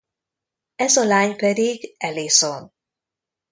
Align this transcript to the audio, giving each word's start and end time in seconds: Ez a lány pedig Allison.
Ez 0.75 0.95
a 0.97 1.03
lány 1.05 1.35
pedig 1.35 1.95
Allison. 1.97 2.73